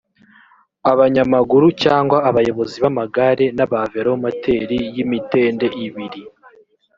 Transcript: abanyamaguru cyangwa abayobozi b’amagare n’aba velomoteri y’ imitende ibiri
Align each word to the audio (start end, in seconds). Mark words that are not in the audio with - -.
abanyamaguru 0.91 1.67
cyangwa 1.83 2.17
abayobozi 2.29 2.75
b’amagare 2.83 3.45
n’aba 3.57 3.81
velomoteri 3.93 4.79
y’ 4.95 4.97
imitende 5.05 5.65
ibiri 5.85 6.21